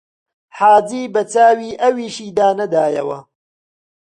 [0.57, 3.17] حاجی بە چاوی ئەویشیدا نەدایەوە